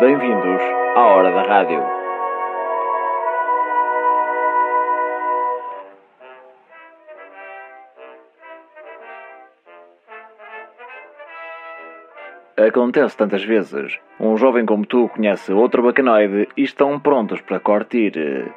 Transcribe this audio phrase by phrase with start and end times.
[0.00, 0.62] Bem-vindos
[0.94, 1.82] à Hora da Rádio.
[12.56, 13.98] Acontece tantas vezes.
[14.20, 18.52] Um jovem como tu conhece outro bacanoide e estão prontos para cortir.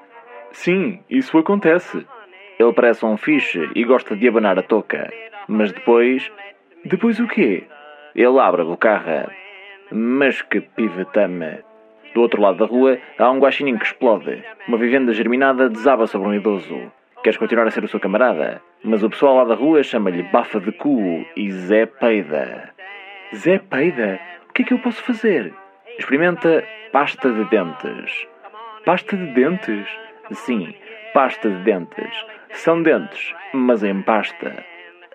[0.52, 2.06] Sim, isso acontece.
[2.60, 5.12] Ele parece um fiche e gosta de abanar a touca.
[5.48, 6.32] Mas depois.
[6.86, 7.64] Depois o quê?
[8.14, 9.41] Ele abre a bocarra.
[9.92, 11.60] Mas que pivetame!
[12.14, 14.44] Do outro lado da rua há um guaxinim que explode.
[14.68, 16.92] Uma vivenda germinada desaba sobre um idoso.
[17.24, 18.62] Queres continuar a ser o seu camarada?
[18.84, 22.72] Mas o pessoal lá da rua chama-lhe Bafa de Cu e Zé Peida.
[23.36, 24.20] Zé Peida?
[24.50, 25.54] O que é que eu posso fazer?
[25.98, 28.28] Experimenta pasta de dentes.
[28.86, 29.88] Pasta de dentes?
[30.32, 30.74] Sim,
[31.14, 32.26] pasta de dentes.
[32.52, 34.66] São dentes, mas em pasta.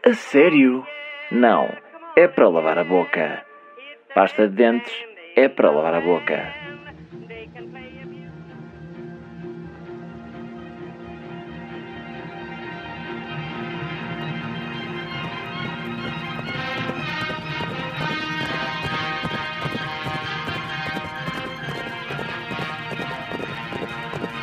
[0.05, 0.87] A sério?
[1.31, 1.69] Não,
[2.15, 3.46] é para lavar a boca.
[4.17, 4.95] Pasta de dentes
[5.37, 6.55] é para lavar a boca.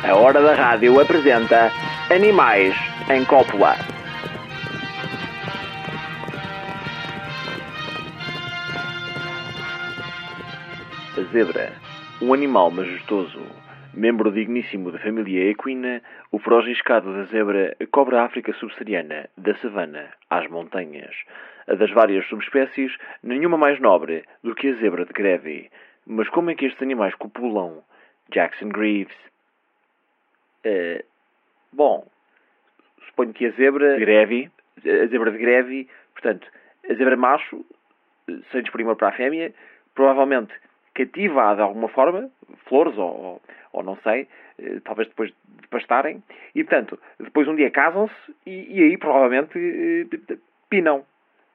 [0.04, 1.72] A Hora da Rádio apresenta
[2.14, 2.76] Animais
[3.10, 3.93] em Cópula.
[11.34, 11.72] Zebra,
[12.22, 13.44] um animal majestoso,
[13.92, 20.10] membro digníssimo da família equina, o progiscado da zebra cobre a África subsaariana, da savana
[20.30, 21.12] às montanhas.
[21.66, 25.70] Das várias subespécies, nenhuma mais nobre do que a zebra de greve.
[26.06, 27.82] Mas como é que estes animais copulam?
[28.30, 29.16] Jackson Greaves.
[30.64, 31.02] Uh,
[31.72, 32.06] bom,
[33.08, 34.52] suponho que a zebra de greve,
[34.86, 36.46] a zebra de greve, portanto,
[36.88, 37.66] a zebra macho,
[38.52, 39.52] sem desprimor para a fêmea,
[39.96, 40.54] provavelmente
[40.94, 42.30] cativa de alguma forma,
[42.66, 44.28] flores ou, ou, ou não sei,
[44.58, 46.22] eh, talvez depois de pastarem,
[46.54, 48.14] e portanto, depois um dia casam-se
[48.46, 50.36] e, e, aí provavelmente eh,
[50.70, 51.04] pinam.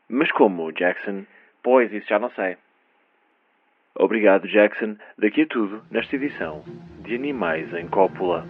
[0.08, 1.26] Mas como, Jackson?
[1.64, 2.58] Pois, isso já não sei.
[3.96, 4.96] Obrigado, Jackson.
[5.18, 6.64] Daqui a tudo nesta edição
[7.02, 8.46] de Animais em Cópula.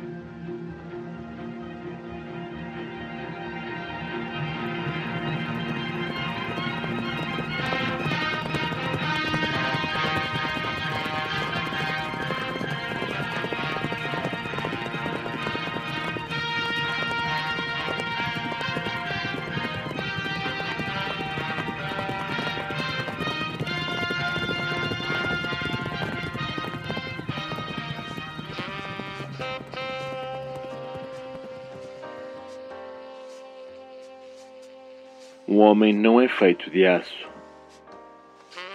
[35.49, 37.27] Um homem não é feito de aço.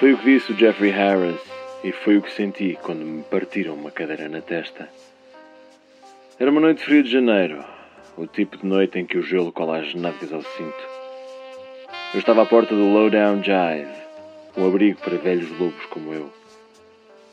[0.01, 1.41] Foi o que disse o Jeffrey Harris
[1.85, 4.89] e foi o que senti quando me partiram uma cadeira na testa.
[6.37, 7.65] Era uma noite fria de janeiro,
[8.17, 10.89] o tipo de noite em que o gelo cola as nádegas ao cinto.
[12.13, 13.95] Eu estava à porta do Lowdown Jive,
[14.57, 16.29] um abrigo para velhos lobos como eu.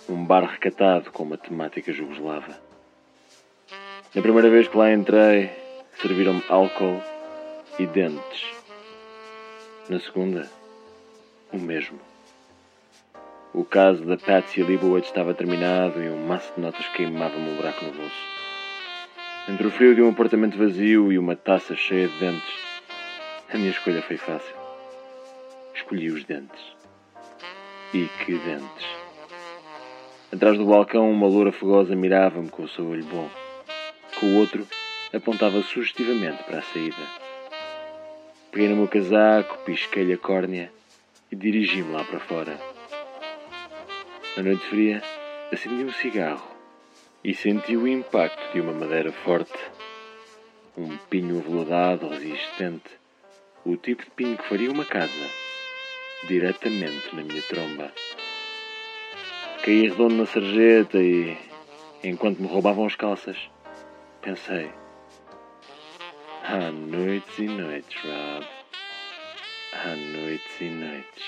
[0.07, 2.59] Um bar recatado com uma temática jugoslava.
[4.13, 5.49] Na primeira vez que lá entrei,
[5.99, 7.01] serviram-me álcool
[7.79, 8.60] e dentes.
[9.91, 10.49] Na segunda,
[11.51, 11.99] o mesmo.
[13.53, 17.83] O caso da Patsy Leibowitz estava terminado e um maço de notas queimava-me o buraco
[17.83, 18.25] no bolso.
[19.49, 22.53] Entre o frio de um apartamento vazio e uma taça cheia de dentes,
[23.53, 24.55] a minha escolha foi fácil.
[25.75, 26.61] Escolhi os dentes.
[27.93, 28.87] E que dentes!
[30.31, 33.29] Atrás do balcão, uma loura fogosa mirava-me com o seu olho bom.
[34.17, 34.65] Com o outro,
[35.13, 37.20] apontava sugestivamente para a saída.
[38.51, 40.69] Peguei no meu casaco, pisquei-lhe a córnea
[41.31, 42.59] e dirigi-me lá para fora.
[44.35, 45.01] Na noite fria,
[45.53, 46.51] acendi um cigarro
[47.23, 49.57] e senti o impacto de uma madeira forte.
[50.77, 52.89] Um pinho aveludado, resistente.
[53.63, 55.29] O tipo de pinho que faria uma casa.
[56.27, 57.89] Diretamente na minha tromba.
[59.63, 61.37] Caí redondo na sarjeta e,
[62.03, 63.37] enquanto me roubavam as calças,
[64.21, 64.80] pensei
[66.53, 68.45] Há noites e noites, Rob.
[69.71, 71.23] Há noites e noites.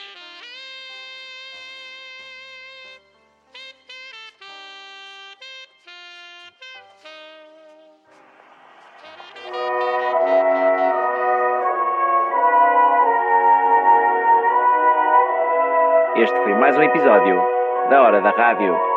[16.18, 17.42] Este foi mais um episódio
[17.90, 18.93] da Hora da Rádio.